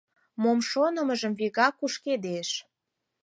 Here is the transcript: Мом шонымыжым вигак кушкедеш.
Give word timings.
Мом 0.41 0.59
шонымыжым 0.69 1.33
вигак 1.39 1.73
кушкедеш. 1.79 2.49